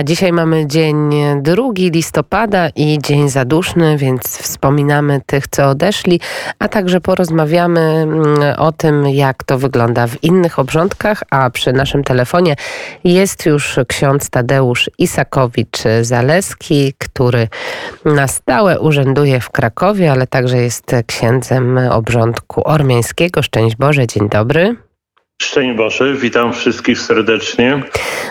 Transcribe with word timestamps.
A 0.00 0.04
dzisiaj 0.04 0.32
mamy 0.32 0.66
dzień 0.66 1.10
2 1.42 1.62
listopada 1.76 2.68
i 2.68 2.98
dzień 3.02 3.28
zaduszny, 3.28 3.96
więc 3.96 4.38
wspominamy 4.38 5.20
tych, 5.26 5.48
co 5.48 5.68
odeszli, 5.68 6.20
a 6.58 6.68
także 6.68 7.00
porozmawiamy 7.00 7.80
mm, 7.80 8.36
o 8.58 8.72
tym, 8.72 9.08
jak 9.08 9.44
to 9.44 9.58
wygląda 9.58 10.06
w 10.06 10.24
innych 10.24 10.58
obrządkach, 10.58 11.22
a 11.30 11.50
przy 11.50 11.72
naszym 11.72 12.04
telefonie 12.04 12.56
jest 13.04 13.46
już 13.46 13.78
ksiądz 13.88 14.30
Tadeusz 14.30 14.90
Isakowicz-Zaleski, 14.98 16.92
który 16.98 17.48
na 18.04 18.28
stałe 18.28 18.80
urzęduje 18.80 19.40
w 19.40 19.50
Krakowie, 19.50 20.12
ale 20.12 20.26
także 20.26 20.56
jest 20.56 20.96
księdzem 21.06 21.78
obrządku 21.78 22.68
ormiańskiego. 22.68 23.42
Szczęść 23.42 23.76
Boże, 23.76 24.06
dzień 24.06 24.28
dobry. 24.28 24.89
Szczęść 25.42 25.76
Boże, 25.76 26.14
witam 26.14 26.52
wszystkich 26.52 26.98
serdecznie. 26.98 27.82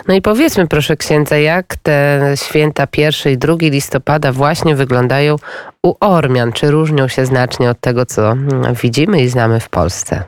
No 0.08 0.14
i 0.14 0.22
powiedzmy 0.22 0.66
proszę 0.66 0.96
księdza, 0.96 1.36
jak 1.36 1.76
te 1.76 2.20
święta 2.48 2.86
1 2.96 3.32
i 3.32 3.38
2 3.38 3.54
listopada 3.60 4.32
właśnie 4.32 4.74
wyglądają 4.76 5.36
u 5.82 5.94
Ormian? 6.00 6.52
Czy 6.52 6.70
różnią 6.70 7.08
się 7.08 7.26
znacznie 7.26 7.70
od 7.70 7.80
tego, 7.80 8.06
co 8.06 8.34
widzimy 8.82 9.22
i 9.22 9.28
znamy 9.28 9.60
w 9.60 9.68
Polsce? 9.68 10.24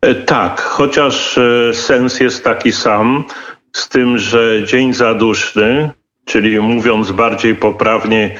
E, 0.00 0.14
tak, 0.14 0.60
chociaż 0.60 1.38
e, 1.38 1.74
sens 1.74 2.20
jest 2.20 2.44
taki 2.44 2.72
sam, 2.72 3.24
z 3.72 3.88
tym, 3.88 4.18
że 4.18 4.64
dzień 4.64 4.92
zaduszny, 4.92 5.90
czyli 6.24 6.60
mówiąc 6.60 7.12
bardziej 7.12 7.54
poprawnie, 7.54 8.36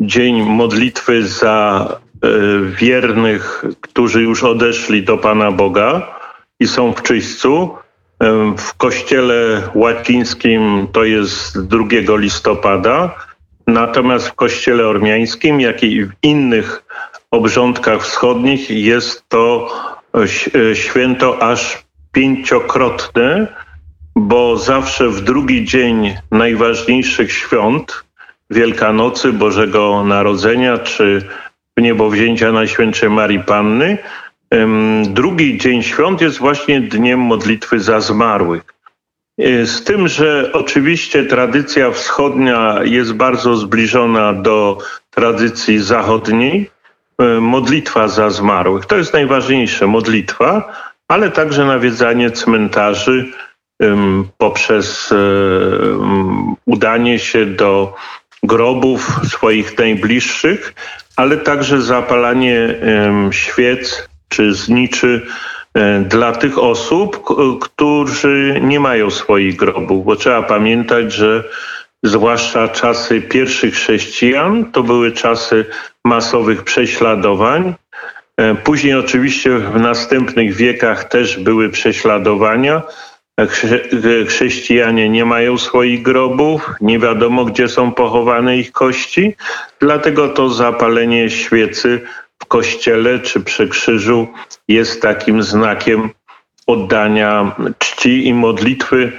dzień 0.00 0.42
modlitwy 0.42 1.26
za 1.26 1.88
e, 1.88 2.28
wiernych, 2.76 3.64
którzy 3.80 4.22
już 4.22 4.44
odeszli 4.44 5.02
do 5.02 5.18
Pana 5.18 5.52
Boga, 5.52 6.14
i 6.60 6.66
są 6.66 6.92
w 6.92 7.02
czyśćcu. 7.02 7.70
W 8.58 8.74
kościele 8.76 9.62
łacińskim 9.74 10.88
to 10.92 11.04
jest 11.04 11.66
2 11.66 11.84
listopada, 12.16 13.14
natomiast 13.66 14.28
w 14.28 14.34
kościele 14.34 14.88
ormiańskim, 14.88 15.60
jak 15.60 15.82
i 15.82 16.04
w 16.04 16.12
innych 16.22 16.82
obrządkach 17.30 18.02
wschodnich 18.02 18.70
jest 18.70 19.28
to 19.28 19.68
e, 20.14 20.76
święto 20.76 21.42
aż 21.42 21.84
pięciokrotne, 22.12 23.46
bo 24.16 24.56
zawsze 24.56 25.08
w 25.08 25.20
drugi 25.20 25.64
dzień 25.64 26.14
najważniejszych 26.30 27.32
świąt, 27.32 28.04
Wielkanocy, 28.50 29.32
Bożego 29.32 30.04
Narodzenia 30.04 30.78
czy 30.78 31.28
Niebowzięcia 31.76 32.52
Najświętszej 32.52 33.10
Marii 33.10 33.40
Panny, 33.40 33.98
Drugi 35.04 35.58
dzień 35.58 35.82
świąt 35.82 36.20
jest 36.20 36.38
właśnie 36.38 36.80
dniem 36.80 37.20
modlitwy 37.20 37.80
za 37.80 38.00
zmarłych. 38.00 38.74
E, 39.38 39.66
z 39.66 39.84
tym, 39.84 40.08
że 40.08 40.50
oczywiście 40.52 41.24
tradycja 41.24 41.90
wschodnia 41.90 42.80
jest 42.84 43.12
bardzo 43.12 43.56
zbliżona 43.56 44.32
do 44.32 44.78
tradycji 45.10 45.78
zachodniej. 45.78 46.70
E, 47.18 47.24
modlitwa 47.40 48.08
za 48.08 48.30
zmarłych 48.30 48.86
to 48.86 48.96
jest 48.96 49.12
najważniejsze 49.12 49.86
modlitwa, 49.86 50.72
ale 51.08 51.30
także 51.30 51.64
nawiedzanie 51.64 52.30
cmentarzy 52.30 53.32
poprzez 54.38 55.12
e, 55.12 55.16
udanie 56.66 57.18
się 57.18 57.46
do 57.46 57.94
grobów 58.42 59.20
swoich 59.24 59.78
najbliższych, 59.78 60.74
ale 61.16 61.36
także 61.36 61.82
zapalanie 61.82 62.74
świec 63.30 64.08
czy 64.34 64.54
zniczy 64.54 65.26
e, 65.74 66.00
dla 66.00 66.32
tych 66.32 66.58
osób, 66.58 67.24
którzy 67.60 68.60
nie 68.62 68.80
mają 68.80 69.10
swoich 69.10 69.56
grobów, 69.56 70.04
bo 70.04 70.16
trzeba 70.16 70.42
pamiętać, 70.42 71.12
że 71.12 71.44
zwłaszcza 72.02 72.68
czasy 72.68 73.20
pierwszych 73.20 73.74
chrześcijan 73.74 74.72
to 74.72 74.82
były 74.82 75.12
czasy 75.12 75.64
masowych 76.04 76.62
prześladowań. 76.62 77.74
E, 78.36 78.54
później 78.54 78.94
oczywiście 78.94 79.58
w 79.58 79.80
następnych 79.80 80.54
wiekach 80.54 81.04
też 81.04 81.38
były 81.38 81.70
prześladowania. 81.70 82.82
Chrześcijanie 84.26 85.08
nie 85.08 85.24
mają 85.24 85.58
swoich 85.58 86.02
grobów, 86.02 86.70
nie 86.80 86.98
wiadomo 86.98 87.44
gdzie 87.44 87.68
są 87.68 87.92
pochowane 87.92 88.58
ich 88.58 88.72
kości, 88.72 89.36
dlatego 89.80 90.28
to 90.28 90.48
zapalenie 90.48 91.30
świecy 91.30 92.00
w 92.44 92.46
kościele 92.46 93.18
czy 93.18 93.40
przy 93.40 93.68
krzyżu 93.68 94.28
jest 94.68 95.02
takim 95.02 95.42
znakiem 95.42 96.10
oddania 96.66 97.56
czci 97.78 98.26
i 98.26 98.34
modlitwy 98.34 99.12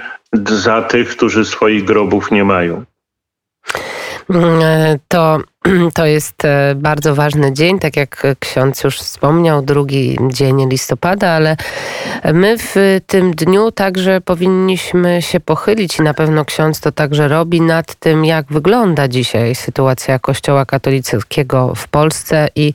za 0.44 0.82
tych, 0.82 1.08
którzy 1.08 1.44
swoich 1.44 1.84
grobów 1.84 2.30
nie 2.30 2.44
mają. 2.44 2.84
To 5.08 5.38
To 5.94 6.06
jest 6.06 6.44
e, 6.44 6.74
bardzo 6.74 7.14
ważny 7.14 7.52
dzień, 7.52 7.78
tak 7.78 7.96
jak 7.96 8.22
ksiądz 8.38 8.84
już 8.84 8.98
wspomniał, 8.98 9.62
drugi 9.62 10.16
dzień 10.28 10.68
listopada, 10.68 11.30
ale 11.30 11.56
my 12.34 12.58
w 12.58 13.00
tym 13.06 13.34
dniu 13.34 13.72
także 13.72 14.20
powinniśmy 14.20 15.22
się 15.22 15.40
pochylić 15.40 15.98
i 15.98 16.02
na 16.02 16.14
pewno 16.14 16.44
ksiądz 16.44 16.80
to 16.80 16.92
także 16.92 17.28
robi 17.28 17.60
nad 17.60 17.94
tym, 17.94 18.24
jak 18.24 18.46
wygląda 18.46 19.08
dzisiaj 19.08 19.54
sytuacja 19.54 20.18
Kościoła 20.18 20.64
katolickiego 20.64 21.72
w 21.76 21.88
Polsce 21.88 22.48
i, 22.54 22.72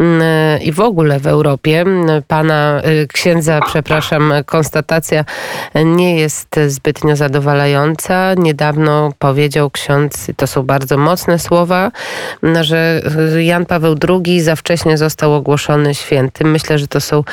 mm, 0.00 0.62
i 0.62 0.72
w 0.72 0.80
ogóle 0.80 1.20
w 1.20 1.26
Europie. 1.26 1.84
Pana 2.28 2.82
y, 3.02 3.06
księdza, 3.12 3.60
przepraszam, 3.66 4.32
konstatacja 4.46 5.24
nie 5.84 6.16
jest 6.16 6.60
zbytnio 6.66 7.16
zadowalająca. 7.16 8.34
Niedawno 8.34 9.12
powiedział 9.18 9.70
ksiądz, 9.70 10.26
to 10.36 10.46
są 10.46 10.62
bardzo 10.62 10.98
mocne 10.98 11.38
słowa, 11.38 11.90
że 12.60 13.02
Jan 13.38 13.66
Paweł 13.66 13.94
II 14.08 14.40
za 14.40 14.56
wcześnie 14.56 14.98
został 14.98 15.34
ogłoszony 15.34 15.94
świętym. 15.94 16.50
Myślę, 16.50 16.78
że 16.78 16.88
to 16.88 17.00
są 17.00 17.24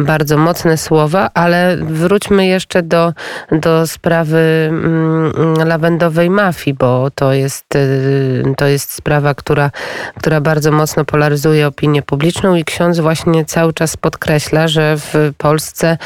bardzo 0.00 0.36
mocne 0.36 0.76
słowa, 0.76 1.30
ale 1.34 1.76
wróćmy 1.76 2.46
jeszcze 2.46 2.82
do, 2.82 3.12
do 3.52 3.86
sprawy 3.86 4.68
mm, 4.68 5.68
lawendowej 5.68 6.30
mafii, 6.30 6.74
bo 6.74 7.10
to 7.14 7.32
jest, 7.32 7.76
y, 7.76 8.44
to 8.56 8.66
jest 8.66 8.92
sprawa, 8.92 9.34
która, 9.34 9.70
która 10.18 10.40
bardzo 10.40 10.72
mocno 10.72 11.04
polaryzuje 11.04 11.66
opinię 11.66 12.02
publiczną 12.02 12.54
i 12.54 12.64
ksiądz 12.64 13.00
właśnie 13.00 13.44
cały 13.44 13.72
czas 13.72 13.96
podkreśla, 13.96 14.68
że 14.68 14.96
w 14.96 15.32
Polsce 15.38 15.98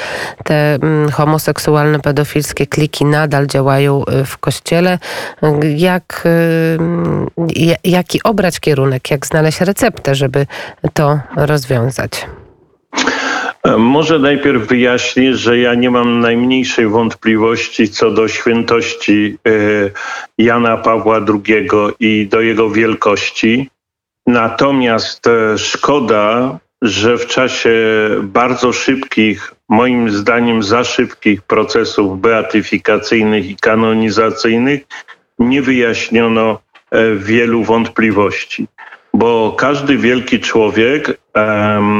te 0.45 0.75
mm, 0.75 1.11
homoseksualne, 1.11 2.01
pedofilskie 2.01 2.67
kliki 2.67 3.05
nadal 3.05 3.47
działają 3.47 4.03
y, 4.03 4.25
w 4.25 4.39
kościele. 4.39 4.99
Jak, 5.77 6.23
y, 6.27 7.77
jaki 7.85 8.23
obrać 8.25 8.61
kierunek, 8.61 9.11
jak 9.11 9.27
znaleźć 9.27 9.61
receptę, 9.61 10.15
żeby 10.15 10.47
to 10.93 11.21
rozwiązać? 11.37 12.27
Może 13.79 14.19
najpierw 14.19 14.67
wyjaśnię, 14.67 15.35
że 15.35 15.59
ja 15.59 15.75
nie 15.75 15.91
mam 15.91 16.21
najmniejszej 16.21 16.89
wątpliwości 16.89 17.89
co 17.89 18.11
do 18.11 18.29
świętości 18.29 19.39
e, 19.49 19.51
Jana 20.39 20.77
Pawła 20.77 21.21
II 21.29 21.69
i 22.01 22.27
do 22.27 22.41
jego 22.41 22.71
wielkości. 22.71 23.71
Natomiast 24.27 25.27
e, 25.27 25.59
szkoda, 25.59 26.59
że 26.83 27.19
w 27.19 27.27
czasie 27.27 27.75
bardzo 28.23 28.73
szybkich, 28.73 29.55
moim 29.69 30.11
zdaniem 30.11 30.63
za 30.63 30.85
szybkich 30.85 31.43
procesów 31.43 32.21
beatyfikacyjnych 32.21 33.51
i 33.51 33.57
kanonizacyjnych 33.57 34.81
nie 35.39 35.63
wyjaśniono 35.63 36.65
E, 36.74 36.74
wielu 37.17 37.65
wątpliwości, 37.65 38.67
bo 39.15 39.53
każdy 39.59 39.97
wielki 39.97 40.41
człowiek 40.41 41.21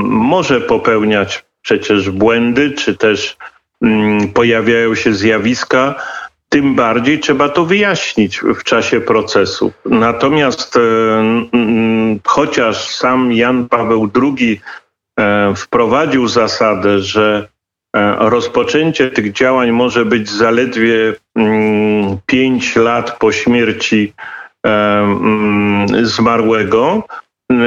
może 0.05 0.61
popełniać 0.61 1.45
przecież 1.63 2.11
błędy, 2.11 2.71
czy 2.71 2.97
też 2.97 3.37
um, 3.81 4.29
pojawiają 4.35 4.95
się 4.95 5.15
zjawiska, 5.15 5.95
tym 6.49 6.75
bardziej 6.75 7.19
trzeba 7.19 7.49
to 7.49 7.65
wyjaśnić 7.65 8.39
w 8.39 8.65
czasie 8.65 9.01
procesu. 9.01 9.73
Natomiast 9.85 10.77
um, 10.77 12.21
chociaż 12.25 12.89
sam 12.89 13.33
Jan 13.33 13.69
Paweł 13.69 14.11
II 14.23 14.61
e, 15.21 15.55
wprowadził 15.57 16.29
zasadę, 16.29 16.99
że 16.99 17.49
rozpoczęcie 18.19 19.11
tych 19.11 19.33
działań 19.33 19.73
może 19.73 20.05
być 20.05 20.31
zaledwie 20.31 21.15
pięć 22.27 22.77
lat 22.77 23.19
po 23.19 23.33
śmierci 23.33 24.13
Mm, 24.13 24.44
zmarłego, 26.03 27.03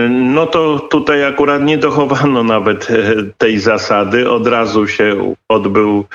no 0.10 0.46
to 0.46 0.80
tutaj 0.80 1.26
akurat 1.26 1.64
nie 1.64 1.78
dochowano 1.78 2.44
nawet 2.44 2.88
e, 2.92 2.96
tej 3.38 3.60
zasady. 3.60 4.30
Od 4.30 4.48
razu 4.48 4.88
się 4.88 5.34
odbył 5.50 6.06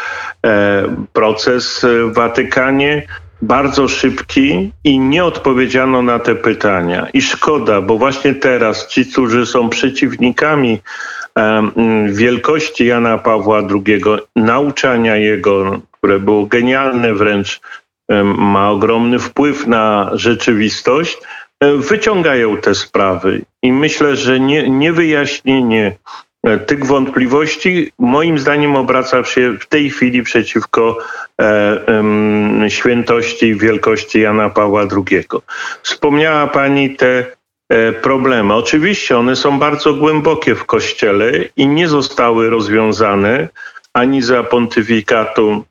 e, 0.46 0.82
proces 1.12 1.86
w 2.10 2.14
Watykanie, 2.14 3.06
bardzo 3.42 3.88
szybki 3.88 4.72
i 4.84 4.98
nie 4.98 5.24
odpowiedziano 5.24 6.02
na 6.02 6.18
te 6.18 6.34
pytania. 6.34 7.06
I 7.12 7.22
szkoda, 7.22 7.80
bo 7.80 7.98
właśnie 7.98 8.34
teraz 8.34 8.86
ci, 8.86 9.06
którzy 9.06 9.46
są 9.46 9.68
przeciwnikami 9.68 10.78
wielkości 12.06 12.86
Jana 12.86 13.18
Pawła 13.18 13.58
II, 13.58 14.02
nauczania 14.36 15.16
jego, 15.16 15.80
które 15.90 16.18
było 16.18 16.46
genialne 16.46 17.14
wręcz, 17.14 17.60
ma 18.24 18.70
ogromny 18.70 19.18
wpływ 19.18 19.66
na 19.66 20.10
rzeczywistość, 20.12 21.18
wyciągają 21.76 22.56
te 22.56 22.74
sprawy. 22.74 23.42
I 23.62 23.72
myślę, 23.72 24.16
że 24.16 24.40
nie, 24.40 24.70
niewyjaśnienie 24.70 25.96
tych 26.66 26.86
wątpliwości 26.86 27.92
moim 27.98 28.38
zdaniem 28.38 28.76
obraca 28.76 29.24
się 29.24 29.58
w 29.60 29.66
tej 29.66 29.90
chwili 29.90 30.22
przeciwko 30.22 30.98
e, 31.40 31.44
e, 32.64 32.70
świętości 32.70 33.46
i 33.46 33.58
wielkości 33.58 34.20
Jana 34.20 34.50
Pawła 34.50 34.82
II. 34.82 35.24
Wspomniała 35.82 36.46
Pani 36.46 36.96
te 36.96 37.26
e, 37.68 37.92
problemy. 37.92 38.54
Oczywiście 38.54 39.18
one 39.18 39.36
są 39.36 39.58
bardzo 39.58 39.94
głębokie 39.94 40.54
w 40.54 40.64
Kościele 40.64 41.32
i 41.56 41.66
nie 41.66 41.88
zostały 41.88 42.50
rozwiązane 42.50 43.48
ani 43.94 44.22
za 44.22 44.42
pontyfikatu 44.42 45.64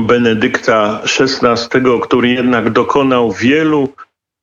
Benedykta 0.00 1.00
XVI, 1.20 1.80
który 2.02 2.28
jednak 2.28 2.70
dokonał 2.70 3.32
wielu 3.32 3.88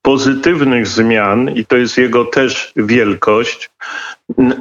pozytywnych 0.01 0.87
zmian, 0.87 1.49
i 1.49 1.65
to 1.65 1.77
jest 1.77 1.97
jego 1.97 2.25
też 2.25 2.71
wielkość, 2.75 3.69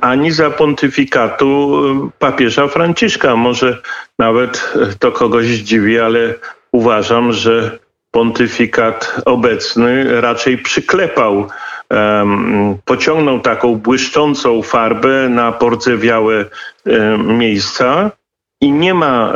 ani 0.00 0.30
za 0.30 0.50
pontyfikatu 0.50 1.72
papieża 2.18 2.68
Franciszka. 2.68 3.36
Może 3.36 3.82
nawet 4.18 4.74
to 4.98 5.12
kogoś 5.12 5.46
zdziwi, 5.46 6.00
ale 6.00 6.34
uważam, 6.72 7.32
że 7.32 7.78
pontyfikat 8.10 9.16
obecny 9.24 10.20
raczej 10.20 10.58
przyklepał, 10.58 11.46
um, 11.90 12.78
pociągnął 12.84 13.40
taką 13.40 13.74
błyszczącą 13.76 14.62
farbę 14.62 15.28
na 15.28 15.52
pordzewiałe 15.52 16.44
um, 16.86 17.38
miejsca 17.38 18.10
i 18.60 18.72
nie 18.72 18.94
ma 18.94 19.32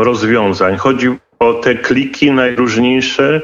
rozwiązań. 0.00 0.76
Chodzi 0.76 1.08
o 1.38 1.54
te 1.54 1.74
kliki 1.74 2.32
najróżniejsze, 2.32 3.40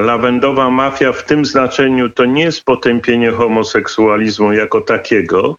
lawendowa 0.00 0.70
mafia 0.70 1.12
w 1.12 1.24
tym 1.24 1.44
znaczeniu 1.44 2.10
to 2.10 2.24
nie 2.24 2.42
jest 2.42 2.64
potępienie 2.64 3.30
homoseksualizmu 3.30 4.52
jako 4.52 4.80
takiego, 4.80 5.56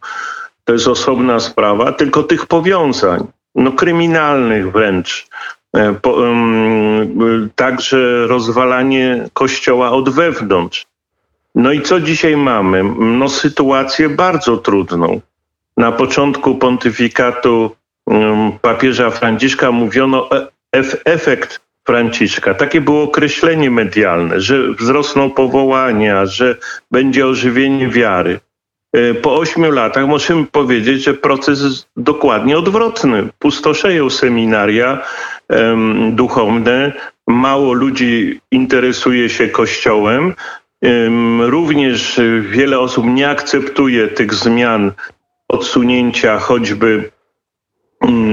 to 0.63 0.73
jest 0.73 0.87
osobna 0.87 1.39
sprawa, 1.39 1.91
tylko 1.91 2.23
tych 2.23 2.45
powiązań, 2.45 3.27
no 3.55 3.71
kryminalnych 3.71 4.71
wręcz. 4.71 5.27
E, 5.73 5.93
po, 5.93 6.11
um, 6.11 7.49
także 7.55 8.27
rozwalanie 8.27 9.29
kościoła 9.33 9.91
od 9.91 10.09
wewnątrz. 10.09 10.85
No 11.55 11.71
i 11.71 11.81
co 11.81 11.99
dzisiaj 11.99 12.37
mamy? 12.37 12.83
No 12.99 13.29
sytuację 13.29 14.09
bardzo 14.09 14.57
trudną. 14.57 15.21
Na 15.77 15.91
początku 15.91 16.55
pontyfikatu 16.55 17.75
papieża 18.61 19.09
Franciszka 19.09 19.71
mówiono 19.71 20.29
e 20.31 20.47
efekt 21.05 21.61
Franciszka. 21.87 22.53
Takie 22.53 22.81
było 22.81 23.03
określenie 23.03 23.71
medialne, 23.71 24.41
że 24.41 24.71
wzrosną 24.73 25.29
powołania, 25.29 26.25
że 26.25 26.55
będzie 26.91 27.27
ożywienie 27.27 27.87
wiary. 27.87 28.39
E, 28.93 29.13
po 29.13 29.35
ośmiu 29.35 29.71
latach 29.71 30.07
możemy 30.07 30.45
powiedzieć, 30.45 31.03
że 31.03 31.13
proces 31.13 31.61
jest 31.61 31.89
dokładnie 31.97 32.57
odwrotny. 32.57 33.27
Pustoszeją 33.39 34.09
seminaria 34.09 35.01
um, 35.49 36.15
duchowne, 36.15 36.93
mało 37.27 37.73
ludzi 37.73 38.39
interesuje 38.51 39.29
się 39.29 39.47
Kościołem. 39.47 40.33
Um, 40.81 41.41
również 41.41 42.19
wiele 42.41 42.79
osób 42.79 43.05
nie 43.05 43.29
akceptuje 43.29 44.07
tych 44.07 44.33
zmian 44.33 44.91
odsunięcia 45.49 46.39
choćby 46.39 47.11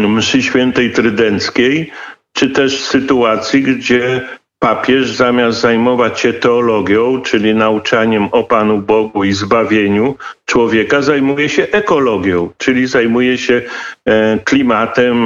mszy 0.09 0.43
świętej 0.43 0.93
trydenckiej 0.93 1.91
czy 2.33 2.51
też 2.51 2.81
sytuacji, 2.81 3.63
gdzie 3.63 4.21
papież 4.59 5.11
zamiast 5.11 5.61
zajmować 5.61 6.21
się 6.21 6.33
teologią, 6.33 7.21
czyli 7.21 7.55
nauczaniem 7.55 8.29
o 8.33 8.43
Panu 8.43 8.79
Bogu 8.79 9.25
i 9.25 9.33
zbawieniu 9.33 10.15
człowieka, 10.47 11.03
zajmuje 11.03 11.49
się 11.49 11.67
ekologią, 11.73 12.51
czyli 12.59 12.87
zajmuje 12.87 13.39
się 13.39 13.63
e, 14.05 14.39
klimatem, 14.39 15.19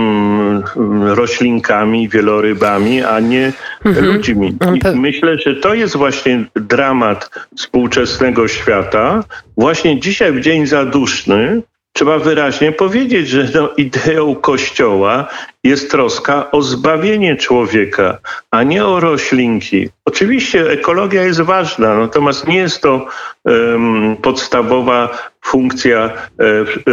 roślinkami, 1.04 2.08
wielorybami, 2.08 3.04
a 3.04 3.20
nie 3.20 3.52
mhm. 3.84 4.06
ludźmi. 4.06 4.56
I 4.74 4.96
myślę, 4.96 5.38
że 5.38 5.54
to 5.54 5.74
jest 5.74 5.96
właśnie 5.96 6.44
dramat 6.54 7.30
współczesnego 7.56 8.48
świata. 8.48 9.24
Właśnie 9.56 10.00
dzisiaj 10.00 10.32
w 10.32 10.40
Dzień 10.40 10.66
Zaduszny 10.66 11.62
trzeba 11.98 12.18
wyraźnie 12.18 12.72
powiedzieć, 12.72 13.28
że 13.28 13.48
no, 13.54 13.68
ideą 13.76 14.34
Kościoła 14.34 15.28
jest 15.64 15.90
troska 15.90 16.50
o 16.50 16.62
zbawienie 16.62 17.36
człowieka, 17.36 18.18
a 18.50 18.62
nie 18.62 18.84
o 18.84 19.00
roślinki. 19.00 19.88
Oczywiście 20.04 20.70
ekologia 20.70 21.22
jest 21.22 21.40
ważna, 21.40 21.98
natomiast 21.98 22.48
nie 22.48 22.56
jest 22.56 22.82
to 22.82 23.06
um, 23.44 24.16
podstawowa 24.22 25.18
funkcja 25.48 25.98
e, 25.98 26.10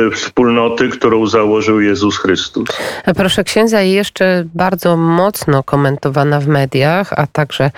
e, 0.08 0.12
wspólnoty, 0.12 0.90
którą 0.90 1.28
założył 1.28 1.82
Jezus 1.82 2.18
Chrystus. 2.18 2.70
Proszę 3.16 3.44
księdza, 3.44 3.82
jeszcze 3.82 4.44
bardzo 4.54 4.98
mocno 4.98 5.64
komentowana 5.64 6.40
w 6.40 6.48
mediach, 6.48 7.14
a 7.14 7.28
także 7.28 7.72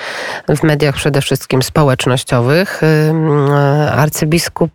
w 0.47 0.63
mediach 0.63 0.95
przede 0.95 1.21
wszystkim 1.21 1.63
społecznościowych, 1.63 2.81
e, 2.83 3.91
arcybiskup 3.91 4.71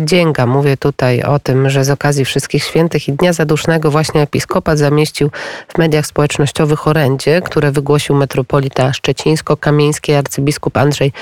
Dzięga. 0.00 0.46
Mówię 0.46 0.76
tutaj 0.76 1.22
o 1.22 1.38
tym, 1.38 1.70
że 1.70 1.84
z 1.84 1.90
okazji 1.90 2.24
Wszystkich 2.24 2.64
Świętych 2.64 3.08
i 3.08 3.12
Dnia 3.12 3.32
Zadusznego 3.32 3.90
właśnie 3.90 4.22
episkopat 4.22 4.78
zamieścił 4.78 5.30
w 5.68 5.78
mediach 5.78 6.06
społecznościowych 6.06 6.88
orędzie, 6.88 7.42
które 7.44 7.72
wygłosił 7.72 8.16
metropolita 8.16 8.92
szczecińsko-kamieński 8.92 10.12
arcybiskup 10.12 10.76
Andrzej 10.76 11.12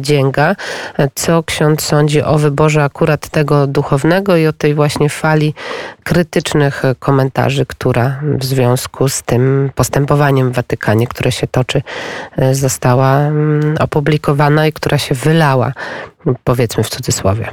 Dzięga. 0.00 0.56
Co 1.14 1.42
ksiądz 1.42 1.82
sądzi 1.84 2.22
o 2.22 2.38
wyborze 2.38 2.84
akurat 2.84 3.31
tego 3.32 3.66
duchownego 3.66 4.36
i 4.36 4.46
o 4.46 4.52
tej 4.52 4.74
właśnie 4.74 5.08
fali 5.08 5.54
krytycznych 6.04 6.82
komentarzy, 6.98 7.66
która 7.66 8.20
w 8.22 8.44
związku 8.44 9.08
z 9.08 9.22
tym 9.22 9.70
postępowaniem 9.74 10.52
w 10.52 10.56
Watykanie, 10.56 11.06
które 11.06 11.32
się 11.32 11.46
toczy, 11.46 11.82
e, 12.36 12.54
została 12.54 13.18
mm, 13.18 13.74
opublikowana 13.80 14.66
i 14.66 14.72
która 14.72 14.98
się 14.98 15.14
wylała, 15.14 15.72
powiedzmy 16.44 16.84
w 16.84 16.88
cudzysłowie. 16.88 17.48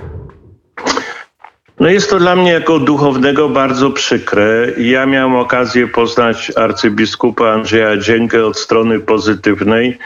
No 1.79 1.89
jest 1.89 2.09
to 2.09 2.19
dla 2.19 2.35
mnie 2.35 2.51
jako 2.51 2.79
duchownego 2.79 3.49
bardzo 3.49 3.91
przykre. 3.91 4.67
Ja 4.77 5.05
miałem 5.05 5.35
okazję 5.35 5.87
poznać 5.87 6.51
arcybiskupa 6.55 7.49
Andrzeja 7.49 7.97
Dziękę 7.97 8.45
od 8.45 8.57
strony 8.57 8.99
pozytywnej. 8.99 9.97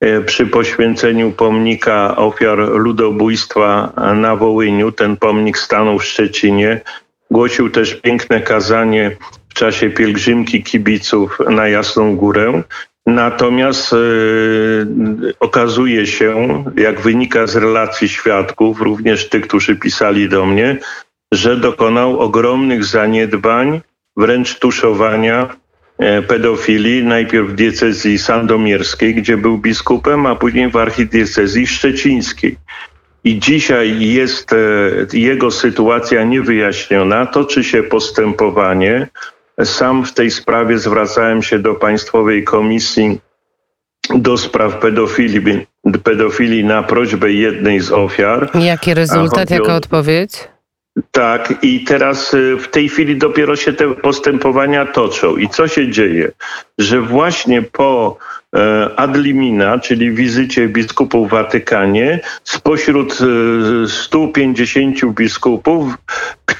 E, 0.00 0.20
przy 0.20 0.46
poświęceniu 0.46 1.32
pomnika 1.32 2.16
ofiar 2.16 2.58
ludobójstwa 2.58 3.92
na 4.14 4.36
Wołyniu. 4.36 4.92
Ten 4.92 5.16
pomnik 5.16 5.58
stanął 5.58 5.98
w 5.98 6.04
Szczecinie. 6.04 6.80
Głosił 7.30 7.70
też 7.70 7.94
piękne 7.94 8.40
kazanie 8.40 9.16
w 9.48 9.54
czasie 9.54 9.90
pielgrzymki 9.90 10.62
kibiców 10.62 11.38
na 11.50 11.68
Jasną 11.68 12.16
Górę. 12.16 12.62
Natomiast 13.06 13.92
yy, 13.92 15.34
okazuje 15.40 16.06
się, 16.06 16.64
jak 16.76 17.00
wynika 17.00 17.46
z 17.46 17.56
relacji 17.56 18.08
świadków, 18.08 18.80
również 18.80 19.28
tych, 19.28 19.46
którzy 19.46 19.76
pisali 19.76 20.28
do 20.28 20.46
mnie, 20.46 20.78
że 21.32 21.56
dokonał 21.56 22.20
ogromnych 22.20 22.84
zaniedbań, 22.84 23.80
wręcz 24.16 24.58
tuszowania 24.58 25.48
pedofilii, 26.28 27.04
najpierw 27.04 27.48
w 27.48 27.54
diecezji 27.54 28.18
sandomierskiej, 28.18 29.14
gdzie 29.14 29.36
był 29.36 29.58
biskupem, 29.58 30.26
a 30.26 30.34
później 30.34 30.70
w 30.70 30.76
archidiecezji 30.76 31.66
szczecińskiej. 31.66 32.56
I 33.24 33.38
dzisiaj 33.38 34.00
jest 34.00 34.52
e, 34.52 34.56
jego 35.12 35.50
sytuacja 35.50 36.24
niewyjaśniona. 36.24 37.26
Toczy 37.26 37.64
się 37.64 37.82
postępowanie. 37.82 39.08
Sam 39.64 40.04
w 40.04 40.14
tej 40.14 40.30
sprawie 40.30 40.78
zwracałem 40.78 41.42
się 41.42 41.58
do 41.58 41.74
Państwowej 41.74 42.44
Komisji 42.44 43.20
do 44.14 44.38
spraw 44.38 44.78
pedofilii, 44.78 45.66
pedofilii 46.04 46.64
na 46.64 46.82
prośbę 46.82 47.32
jednej 47.32 47.80
z 47.80 47.92
ofiar. 47.92 48.50
Jaki 48.54 48.94
rezultat, 48.94 49.50
jaka 49.50 49.76
odpowiedź? 49.76 50.48
Tak, 51.10 51.54
i 51.62 51.84
teraz 51.84 52.34
y, 52.34 52.56
w 52.56 52.68
tej 52.68 52.88
chwili 52.88 53.16
dopiero 53.16 53.56
się 53.56 53.72
te 53.72 53.94
postępowania 53.94 54.86
toczą. 54.86 55.36
I 55.36 55.48
co 55.48 55.68
się 55.68 55.90
dzieje? 55.90 56.32
Że 56.78 57.00
właśnie 57.00 57.62
po 57.62 58.18
e, 58.56 58.90
ad 58.96 59.16
limina, 59.16 59.78
czyli 59.78 60.10
wizycie 60.10 60.68
biskupów 60.68 61.28
w 61.28 61.30
Watykanie, 61.30 62.20
spośród 62.44 63.18
150 63.88 65.02
y, 65.04 65.06
biskupów 65.06 65.94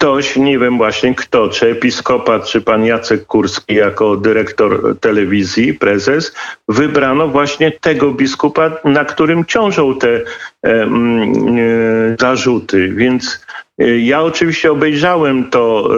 ktoś, 0.00 0.36
nie 0.36 0.58
wiem 0.58 0.76
właśnie 0.76 1.14
kto, 1.14 1.48
czy 1.48 1.70
episkopat, 1.70 2.44
czy 2.44 2.60
pan 2.60 2.84
Jacek 2.84 3.26
Kurski 3.26 3.74
jako 3.74 4.16
dyrektor 4.16 4.96
telewizji, 5.00 5.74
prezes, 5.74 6.34
wybrano 6.68 7.28
właśnie 7.28 7.72
tego 7.72 8.12
biskupa, 8.12 8.70
na 8.84 9.04
którym 9.04 9.44
ciążą 9.44 9.98
te 9.98 10.08
e, 10.08 10.22
e, 10.64 10.88
zarzuty. 12.20 12.88
Więc 12.94 13.46
ja 13.98 14.22
oczywiście 14.22 14.72
obejrzałem 14.72 15.50
to 15.50 15.90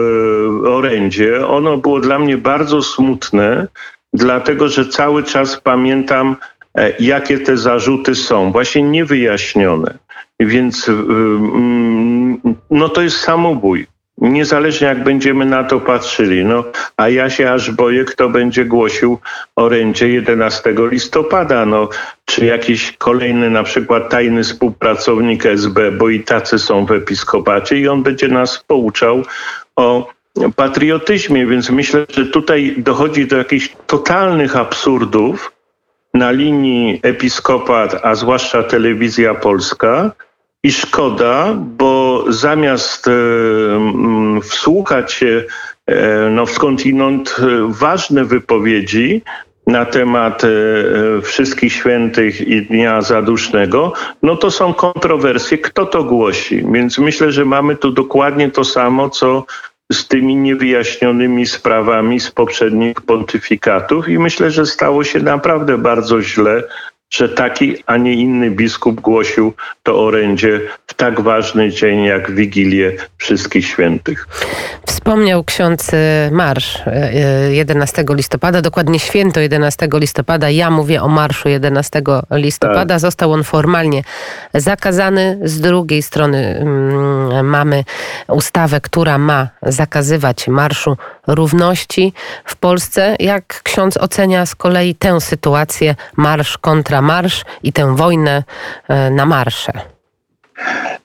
e, 0.65 0.69
orędzie. 0.69 1.47
Ono 1.47 1.77
było 1.77 1.99
dla 1.99 2.19
mnie 2.19 2.37
bardzo 2.37 2.81
smutne, 2.81 3.67
dlatego 4.13 4.67
że 4.67 4.85
cały 4.85 5.23
czas 5.23 5.61
pamiętam, 5.61 6.35
e, 6.77 6.93
jakie 6.99 7.39
te 7.39 7.57
zarzuty 7.57 8.15
są, 8.15 8.51
właśnie 8.51 8.81
niewyjaśnione. 8.81 9.97
Więc 10.39 10.91
no 12.69 12.89
to 12.89 13.01
jest 13.01 13.17
samobój. 13.17 13.92
Niezależnie 14.17 14.87
jak 14.87 15.03
będziemy 15.03 15.45
na 15.45 15.63
to 15.63 15.79
patrzyli. 15.79 16.45
No, 16.45 16.63
a 16.97 17.09
ja 17.09 17.29
się 17.29 17.51
aż 17.51 17.71
boję, 17.71 18.05
kto 18.05 18.29
będzie 18.29 18.65
głosił 18.65 19.19
orędzie 19.55 20.09
11 20.09 20.75
listopada. 20.91 21.65
No, 21.65 21.89
czy 22.25 22.45
jakiś 22.45 22.91
kolejny 22.97 23.49
na 23.49 23.63
przykład 23.63 24.09
tajny 24.09 24.43
współpracownik 24.43 25.45
SB, 25.45 25.91
bo 25.91 26.09
i 26.09 26.19
tacy 26.19 26.59
są 26.59 26.85
w 26.85 26.91
episkopacie 26.91 27.79
i 27.79 27.87
on 27.87 28.03
będzie 28.03 28.27
nas 28.27 28.63
pouczał 28.67 29.23
o 29.75 30.09
patriotyzmie. 30.55 31.45
Więc 31.47 31.69
myślę, 31.69 32.05
że 32.09 32.25
tutaj 32.25 32.75
dochodzi 32.77 33.27
do 33.27 33.37
jakichś 33.37 33.75
totalnych 33.87 34.55
absurdów 34.55 35.51
na 36.13 36.31
linii 36.31 36.99
episkopat, 37.03 37.99
a 38.03 38.15
zwłaszcza 38.15 38.63
telewizja 38.63 39.33
polska, 39.33 40.11
i 40.63 40.71
szkoda, 40.71 41.53
bo 41.53 42.23
zamiast 42.27 43.07
e, 43.07 43.11
wsłuchać 44.41 45.13
się 45.13 45.43
e, 45.87 46.29
no, 46.29 46.45
skądinąd 46.45 47.35
e, 47.39 47.43
ważne 47.69 48.25
wypowiedzi 48.25 49.21
na 49.67 49.85
temat 49.85 50.41
wszystkich 51.21 51.73
świętych 51.73 52.47
i 52.47 52.61
Dnia 52.61 53.01
Zadusznego, 53.01 53.93
no 54.23 54.35
to 54.35 54.51
są 54.51 54.73
kontrowersje, 54.73 55.57
kto 55.57 55.85
to 55.85 56.03
głosi. 56.03 56.65
Więc 56.71 56.97
myślę, 56.97 57.31
że 57.31 57.45
mamy 57.45 57.75
tu 57.75 57.91
dokładnie 57.91 58.51
to 58.51 58.63
samo, 58.63 59.09
co 59.09 59.45
z 59.91 60.07
tymi 60.07 60.35
niewyjaśnionymi 60.35 61.45
sprawami 61.45 62.19
z 62.19 62.31
poprzednich 62.31 63.01
pontyfikatów 63.01 64.09
i 64.09 64.19
myślę, 64.19 64.51
że 64.51 64.65
stało 64.65 65.03
się 65.03 65.19
naprawdę 65.19 65.77
bardzo 65.77 66.21
źle 66.21 66.63
że 67.13 67.29
taki, 67.29 67.75
a 67.85 67.97
nie 67.97 68.13
inny 68.13 68.51
biskup 68.51 69.01
głosił 69.01 69.53
to 69.83 70.05
orędzie 70.05 70.61
w 70.87 70.93
tak 70.93 71.21
ważny 71.21 71.69
dzień 71.71 72.03
jak 72.03 72.31
Wigilię 72.31 72.91
Wszystkich 73.17 73.67
Świętych. 73.67 74.27
Wspomniał 74.87 75.43
ksiądz 75.43 75.93
e, 75.93 76.29
marsz 76.31 76.79
11 77.49 78.01
e, 78.01 78.15
listopada, 78.15 78.61
dokładnie 78.61 78.99
święto 78.99 79.39
11 79.39 79.87
listopada. 79.93 80.49
Ja 80.49 80.69
mówię 80.69 81.01
o 81.01 81.07
marszu 81.07 81.49
11 81.49 82.01
listopada. 82.31 82.85
Tak. 82.85 82.99
Został 82.99 83.31
on 83.31 83.43
formalnie 83.43 84.03
zakazany. 84.53 85.39
Z 85.43 85.59
drugiej 85.61 86.03
strony 86.03 86.57
mm, 86.59 87.47
mamy 87.47 87.83
ustawę, 88.27 88.81
która 88.81 89.17
ma 89.17 89.49
zakazywać 89.61 90.47
marszu 90.47 90.97
równości 91.27 92.13
w 92.45 92.55
Polsce. 92.55 93.15
Jak 93.19 93.63
ksiądz 93.63 93.97
ocenia 93.97 94.45
z 94.45 94.55
kolei 94.55 94.95
tę 94.95 95.21
sytuację, 95.21 95.95
marsz 96.17 96.57
kontra 96.57 97.01
marsz 97.01 97.45
i 97.63 97.73
tę 97.73 97.95
wojnę 97.95 98.43
e, 98.87 99.09
na 99.09 99.25
marsze? 99.25 99.71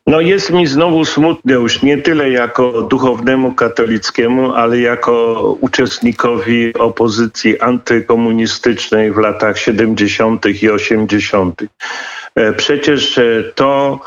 No 0.07 0.21
jest 0.21 0.51
mi 0.51 0.67
znowu 0.67 1.05
smutno 1.05 1.55
już 1.55 1.83
nie 1.83 1.99
tyle 1.99 2.31
jako 2.31 2.83
duchownemu 2.83 3.55
katolickiemu, 3.55 4.53
ale 4.53 4.79
jako 4.79 5.43
uczestnikowi 5.61 6.75
opozycji 6.75 7.61
antykomunistycznej 7.61 9.13
w 9.13 9.17
latach 9.17 9.59
70. 9.59 10.63
i 10.63 10.71
80. 10.71 11.63
E, 12.35 12.53
przecież 12.53 13.21
to 13.55 14.01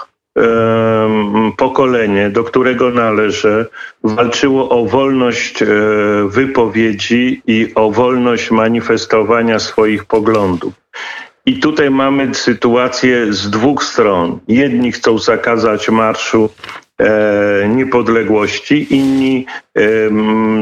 pokolenie, 1.58 2.30
do 2.30 2.44
którego 2.44 2.90
należę, 2.90 3.66
walczyło 4.04 4.70
o 4.70 4.86
wolność 4.86 5.62
e, 5.62 5.66
wypowiedzi 6.28 7.42
i 7.48 7.72
o 7.76 7.92
wolność 7.92 8.52
manifestowania 8.52 9.60
swoich 9.60 10.06
poglądów. 10.06 10.74
I 11.46 11.60
tutaj 11.60 11.92
mamy 11.92 12.34
sytuację 12.34 13.34
z 13.34 13.50
dwóch 13.50 13.84
stron. 13.84 14.40
Jedni 14.48 14.92
chcą 14.92 15.18
zakazać 15.18 15.90
marszu 15.90 16.50
niepodległości, 17.70 18.96
inni 18.96 19.46
e, 19.76 19.82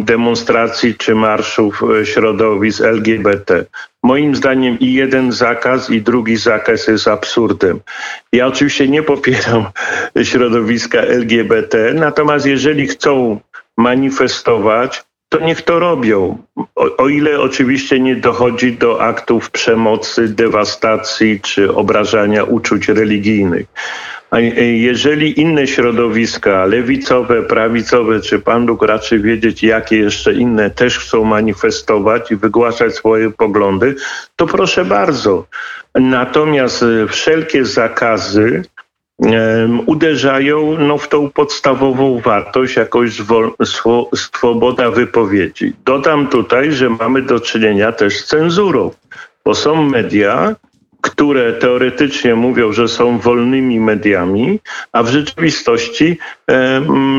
demonstracji 0.03 0.95
czy 0.95 1.15
marszów 1.15 1.83
e, 1.83 2.05
środowisk 2.05 2.81
LGBT. 2.81 3.65
Moim 4.03 4.35
zdaniem 4.35 4.79
i 4.79 4.93
jeden 4.93 5.31
zakaz, 5.31 5.89
i 5.89 6.01
drugi 6.01 6.37
zakaz 6.37 6.87
jest 6.87 7.07
absurdem. 7.07 7.79
Ja 8.33 8.47
oczywiście 8.47 8.87
nie 8.87 9.03
popieram 9.03 9.65
środowiska 10.31 10.99
LGBT, 10.99 11.93
natomiast 11.93 12.45
jeżeli 12.45 12.87
chcą 12.87 13.39
manifestować, 13.77 15.03
to 15.29 15.39
niech 15.39 15.61
to 15.61 15.79
robią. 15.79 16.37
O, 16.75 16.97
o, 16.97 17.09
ile 17.09 17.39
oczywiście 17.39 17.99
nie 17.99 18.15
dochodzi 18.15 18.77
do 18.77 19.01
aktów 19.01 19.51
przemocy, 19.51 20.27
dewastacji 20.27 21.39
czy 21.41 21.75
obrażania 21.75 22.43
uczuć 22.43 22.87
religijnych. 22.87 23.67
A 24.31 24.39
jeżeli 24.39 25.39
inne 25.41 25.67
środowiska, 25.67 26.65
lewicowe, 26.65 27.43
prawicowe, 27.43 28.21
czy 28.21 28.39
Pan 28.39 28.65
Bóg 28.65 28.83
raczy 28.83 29.19
wiedzieć, 29.19 29.63
jakie 29.63 29.97
jeszcze 29.97 30.33
inne 30.33 30.69
też 30.69 30.99
chcą 30.99 31.23
manifestować 31.23 32.31
i 32.31 32.35
wygłaszać 32.35 32.95
swoje 32.95 33.31
poglądy, 33.31 33.95
to 34.35 34.47
proszę 34.47 34.85
bardzo. 34.85 35.45
Natomiast 35.95 36.83
e, 36.83 37.07
wszelkie 37.07 37.65
zakazy 37.65 38.63
uderzają 39.85 40.77
no, 40.79 40.97
w 40.97 41.07
tą 41.07 41.29
podstawową 41.29 42.19
wartość, 42.19 42.75
jakąś 42.75 43.11
swoboda 44.15 44.91
wypowiedzi. 44.91 45.73
Dodam 45.85 46.27
tutaj, 46.27 46.71
że 46.71 46.89
mamy 46.89 47.21
do 47.21 47.39
czynienia 47.39 47.91
też 47.91 48.17
z 48.17 48.25
cenzurą, 48.25 48.91
bo 49.45 49.55
są 49.55 49.83
media, 49.83 50.55
które 51.01 51.53
teoretycznie 51.53 52.35
mówią, 52.35 52.73
że 52.73 52.87
są 52.87 53.19
wolnymi 53.19 53.79
mediami, 53.79 54.59
a 54.91 55.03
w 55.03 55.07
rzeczywistości 55.07 56.17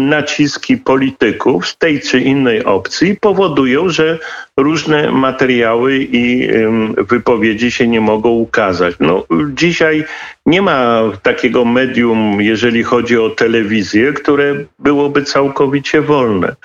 naciski 0.00 0.76
polityków 0.76 1.68
z 1.68 1.78
tej 1.78 2.00
czy 2.00 2.20
innej 2.20 2.64
opcji 2.64 3.16
powodują, 3.20 3.88
że 3.88 4.18
różne 4.56 5.10
materiały 5.12 5.98
i 6.12 6.48
wypowiedzi 6.96 7.70
się 7.70 7.88
nie 7.88 8.00
mogą 8.00 8.28
ukazać. 8.30 8.94
No, 9.00 9.24
dzisiaj 9.54 10.04
nie 10.46 10.62
ma 10.62 11.02
takiego 11.22 11.64
medium, 11.64 12.42
jeżeli 12.42 12.82
chodzi 12.82 13.18
o 13.18 13.30
telewizję, 13.30 14.12
które 14.12 14.54
byłoby 14.78 15.24
całkowicie 15.24 16.02
wolne. 16.02 16.56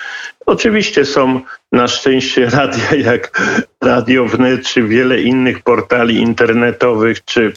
Oczywiście 0.46 1.06
są 1.06 1.42
na 1.72 1.88
szczęście 1.88 2.50
radia 2.50 2.96
jak 3.12 3.42
Radio 3.84 4.26
Wnet, 4.26 4.68
czy 4.68 4.84
wiele 4.84 5.22
innych 5.22 5.60
portali 5.64 6.18
internetowych, 6.18 7.26
czy 7.26 7.54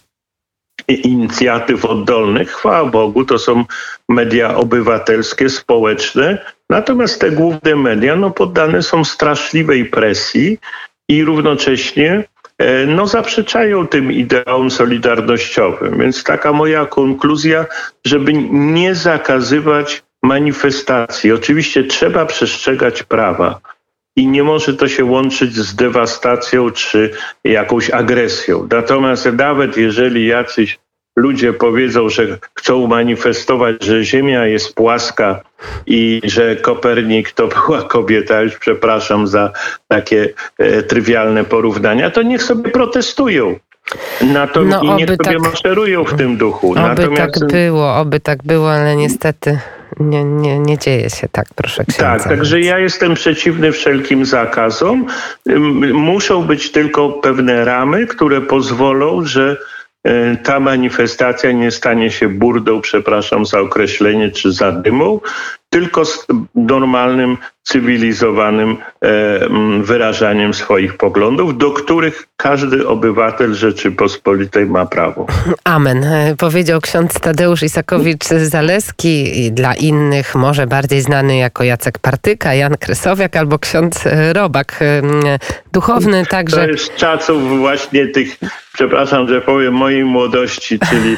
inicjatyw 0.88 1.84
oddolnych. 1.84 2.50
Chwała 2.50 2.84
Bogu, 2.90 3.24
to 3.24 3.38
są 3.38 3.64
media 4.08 4.54
obywatelskie, 4.54 5.48
społeczne. 5.48 6.38
Natomiast 6.70 7.20
te 7.20 7.30
główne 7.30 7.76
media 7.76 8.16
no, 8.16 8.30
poddane 8.30 8.82
są 8.82 9.04
straszliwej 9.04 9.84
presji 9.84 10.58
i 11.08 11.24
równocześnie 11.24 12.24
e, 12.58 12.86
no, 12.86 13.06
zaprzeczają 13.06 13.86
tym 13.86 14.12
ideom 14.12 14.70
solidarnościowym. 14.70 15.98
Więc 15.98 16.24
taka 16.24 16.52
moja 16.52 16.86
konkluzja, 16.86 17.66
żeby 18.06 18.32
nie 18.50 18.94
zakazywać 18.94 20.02
manifestacji. 20.22 21.32
Oczywiście 21.32 21.84
trzeba 21.84 22.26
przestrzegać 22.26 23.02
prawa 23.02 23.60
i 24.18 24.26
nie 24.26 24.44
może 24.44 24.74
to 24.74 24.88
się 24.88 25.04
łączyć 25.04 25.54
z 25.54 25.74
dewastacją 25.74 26.70
czy 26.70 27.10
jakąś 27.44 27.90
agresją. 27.90 28.68
Natomiast 28.70 29.26
nawet 29.26 29.76
jeżeli 29.76 30.26
jacyś 30.26 30.78
ludzie 31.16 31.52
powiedzą, 31.52 32.08
że 32.08 32.38
chcą 32.54 32.86
manifestować, 32.86 33.84
że 33.84 34.04
Ziemia 34.04 34.46
jest 34.46 34.74
płaska 34.74 35.40
i 35.86 36.20
że 36.24 36.56
Kopernik 36.56 37.32
to 37.32 37.48
była 37.48 37.82
kobieta, 37.82 38.42
już 38.42 38.58
przepraszam 38.58 39.26
za 39.26 39.52
takie 39.88 40.28
e, 40.58 40.82
trywialne 40.82 41.44
porównania, 41.44 42.10
to 42.10 42.22
niech 42.22 42.42
sobie 42.42 42.70
protestują. 42.70 43.58
Natomiast 44.20 44.84
no, 44.84 44.94
i 44.94 44.96
niech 44.96 45.08
sobie 45.08 45.24
tak, 45.24 45.40
maszerują 45.40 46.04
w 46.04 46.14
tym 46.14 46.36
duchu. 46.36 46.70
Oby 46.70 46.80
Natomiast... 46.80 47.40
tak 47.40 47.50
było, 47.50 47.96
oby 47.96 48.20
tak 48.20 48.42
było, 48.42 48.72
ale 48.72 48.96
niestety 48.96 49.58
nie, 50.00 50.24
nie, 50.24 50.58
nie 50.58 50.78
dzieje 50.78 51.10
się 51.10 51.28
tak, 51.32 51.46
proszę 51.54 51.84
księdza. 51.84 52.18
Tak, 52.18 52.28
także 52.28 52.60
ja 52.60 52.78
jestem 52.78 53.14
przeciwny 53.14 53.72
wszelkim 53.72 54.24
zakazom. 54.24 55.06
Muszą 55.92 56.42
być 56.42 56.72
tylko 56.72 57.10
pewne 57.10 57.64
ramy, 57.64 58.06
które 58.06 58.40
pozwolą, 58.40 59.24
że 59.24 59.56
e, 60.04 60.36
ta 60.36 60.60
manifestacja 60.60 61.52
nie 61.52 61.70
stanie 61.70 62.10
się 62.10 62.28
burdą, 62.28 62.80
przepraszam 62.80 63.46
za 63.46 63.60
określenie, 63.60 64.30
czy 64.30 64.52
zadymą 64.52 65.20
tylko 65.70 66.04
z 66.04 66.26
normalnym, 66.54 67.36
cywilizowanym 67.62 68.76
e, 69.02 69.08
wyrażaniem 69.82 70.54
swoich 70.54 70.96
poglądów, 70.96 71.58
do 71.58 71.70
których 71.70 72.28
każdy 72.36 72.88
obywatel 72.88 73.54
Rzeczypospolitej 73.54 74.66
ma 74.66 74.86
prawo. 74.86 75.26
Amen. 75.64 76.04
E, 76.04 76.34
powiedział 76.38 76.80
ksiądz 76.80 77.20
Tadeusz 77.20 77.62
Isakowicz-Zaleski, 77.62 79.32
dla 79.50 79.74
innych 79.74 80.34
może 80.34 80.66
bardziej 80.66 81.00
znany 81.00 81.36
jako 81.36 81.64
Jacek 81.64 81.98
Partyka, 81.98 82.54
Jan 82.54 82.76
Kresowiak 82.76 83.36
albo 83.36 83.58
ksiądz 83.58 84.06
e, 84.06 84.32
Robak. 84.32 84.80
Duchowny 85.72 86.26
także. 86.26 86.56
To 86.56 86.66
jest 86.66 86.96
czasów 86.96 87.58
właśnie 87.58 88.06
tych, 88.06 88.38
przepraszam, 88.72 89.28
że 89.28 89.40
powiem, 89.40 89.74
mojej 89.74 90.04
młodości, 90.04 90.78
czyli 90.90 91.16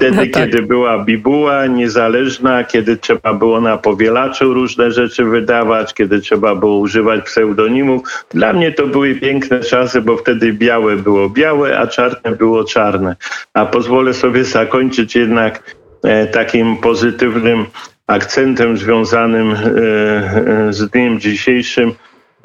Wtedy, 0.00 0.16
no 0.16 0.22
tak. 0.32 0.32
kiedy 0.32 0.62
była 0.62 1.04
bibuła 1.04 1.66
niezależna, 1.66 2.64
kiedy 2.64 2.96
trzeba 2.96 3.34
było 3.34 3.60
na 3.60 3.78
powielaczu 3.78 4.54
różne 4.54 4.90
rzeczy 4.90 5.24
wydawać, 5.24 5.94
kiedy 5.94 6.20
trzeba 6.20 6.54
było 6.54 6.78
używać 6.78 7.24
pseudonimów. 7.24 8.02
Dla 8.30 8.52
mnie 8.52 8.72
to 8.72 8.86
były 8.86 9.14
piękne 9.14 9.60
czasy, 9.60 10.00
bo 10.00 10.16
wtedy 10.16 10.52
białe 10.52 10.96
było 10.96 11.28
białe, 11.28 11.78
a 11.78 11.86
czarne 11.86 12.36
było 12.36 12.64
czarne. 12.64 13.16
A 13.54 13.66
pozwolę 13.66 14.14
sobie 14.14 14.44
zakończyć 14.44 15.16
jednak 15.16 15.76
e, 16.04 16.26
takim 16.26 16.76
pozytywnym 16.76 17.66
akcentem 18.06 18.76
związanym 18.76 19.52
e, 19.52 19.56
e, 19.56 20.72
z 20.72 20.90
dniem 20.90 21.20
dzisiejszym, 21.20 21.92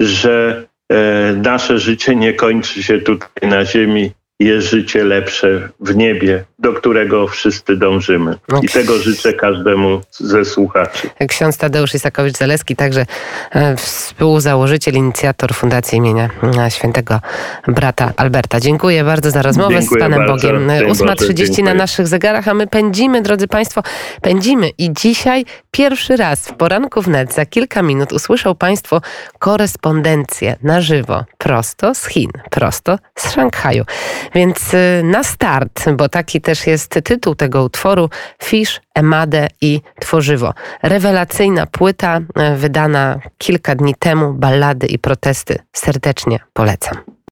że 0.00 0.64
e, 0.92 1.32
nasze 1.32 1.78
życie 1.78 2.16
nie 2.16 2.32
kończy 2.34 2.82
się 2.82 2.98
tutaj 2.98 3.50
na 3.50 3.64
ziemi 3.64 4.10
jest 4.40 4.70
życie 4.70 5.04
lepsze 5.04 5.68
w 5.80 5.96
niebie, 5.96 6.44
do 6.58 6.72
którego 6.72 7.28
wszyscy 7.28 7.76
dążymy. 7.76 8.36
I 8.62 8.68
tego 8.68 8.98
życzę 8.98 9.32
każdemu 9.32 10.00
ze 10.10 10.44
słuchaczy. 10.44 11.10
Ksiądz 11.28 11.58
Tadeusz 11.58 11.94
Isakowicz-Zaleski, 11.94 12.76
także 12.76 13.06
e, 13.50 13.76
współzałożyciel, 13.76 14.94
inicjator 14.94 15.54
Fundacji 15.54 15.98
imienia 15.98 16.30
e, 16.58 16.70
świętego 16.70 17.20
brata 17.68 18.12
Alberta. 18.16 18.60
Dziękuję 18.60 19.04
bardzo 19.04 19.30
za 19.30 19.42
rozmowę 19.42 19.80
Dziękuję 19.80 20.00
z 20.00 20.02
Panem 20.02 20.26
bardzo. 20.26 20.48
Bogiem. 20.48 20.68
8.30 20.68 21.62
na 21.62 21.74
naszych 21.74 22.06
zegarach, 22.08 22.48
a 22.48 22.54
my 22.54 22.66
pędzimy, 22.66 23.22
drodzy 23.22 23.48
Państwo, 23.48 23.82
pędzimy. 24.22 24.70
I 24.78 24.92
dzisiaj 24.92 25.44
pierwszy 25.70 26.16
raz 26.16 26.48
w 26.48 26.54
poranku 26.54 27.02
wnet, 27.02 27.34
za 27.34 27.46
kilka 27.46 27.82
minut 27.82 28.12
usłyszą 28.12 28.54
Państwo 28.54 29.00
korespondencję 29.38 30.56
na 30.62 30.80
żywo, 30.80 31.24
prosto 31.38 31.94
z 31.94 32.06
Chin, 32.06 32.30
prosto 32.50 32.98
z 33.18 33.32
Szanghaju. 33.32 33.84
Więc 34.34 34.70
na 35.02 35.24
start, 35.24 35.90
bo 35.90 36.08
taki 36.08 36.40
też 36.46 36.66
jest 36.66 37.00
tytuł 37.04 37.34
tego 37.34 37.64
utworu, 37.64 38.10
Fish, 38.42 38.80
Emade 38.94 39.48
i 39.60 39.80
Tworzywo. 40.00 40.54
Rewelacyjna 40.82 41.66
płyta 41.66 42.18
y, 42.18 42.56
wydana 42.56 43.20
kilka 43.38 43.74
dni 43.74 43.94
temu, 43.98 44.32
ballady 44.32 44.86
i 44.86 44.98
protesty. 44.98 45.58
Serdecznie 45.72 46.38
polecam. 46.52 47.15